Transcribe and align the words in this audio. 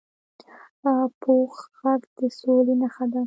پوخ 1.21 1.53
غږ 1.79 2.01
د 2.17 2.19
سولي 2.39 2.73
نښه 2.81 3.05
ده 3.11 3.19